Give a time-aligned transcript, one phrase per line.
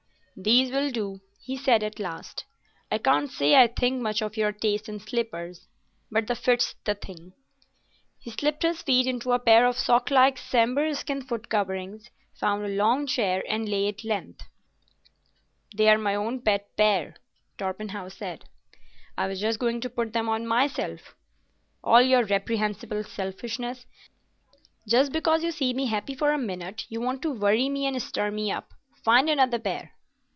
[0.37, 2.45] "These will do," he said at last;
[2.91, 5.67] "I can't say I think much of your taste in slippers,
[6.11, 7.33] but the fit's the thing."
[8.17, 12.65] He slipped his feet into a pair of sock like sambhur skin foot coverings, found
[12.65, 14.49] a long chair, and lay at length.
[15.75, 17.17] "They're my own pet pair,"
[17.59, 18.45] Torpenhow said.
[19.15, 21.13] "I was just going to put them on myself."
[21.83, 23.85] "All your reprehensible selfishness.
[24.87, 28.01] Just because you see me happy for a minute, you want to worry me and
[28.01, 28.73] stir me up.
[29.03, 29.91] Find another pair."